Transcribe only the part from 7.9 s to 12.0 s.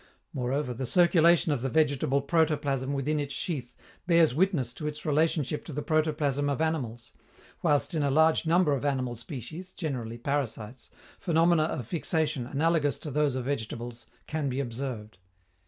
in a large number of animal species (generally parasites) phenomena of